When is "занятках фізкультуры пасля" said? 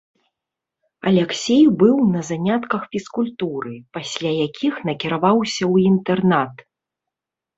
2.29-4.31